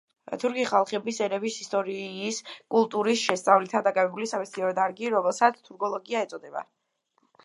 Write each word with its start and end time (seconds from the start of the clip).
თურქი 0.43 0.63
ხალხების 0.67 1.17
ენების, 1.25 1.57
ისტორიის, 1.65 2.39
კულტურების 2.75 3.21
შესწავლითაა 3.27 3.85
დაკავებული 3.89 4.29
სამეცნიერო 4.31 4.71
დარგი, 4.79 5.11
რომელსაც 5.17 5.61
თურქოლოგია 5.69 6.25
ეწოდება. 6.29 6.65